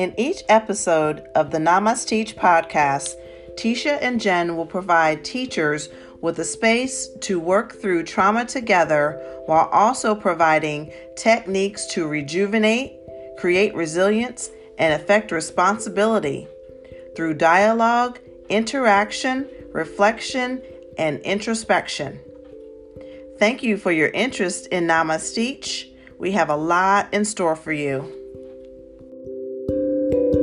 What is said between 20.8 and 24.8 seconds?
and introspection. Thank you for your interest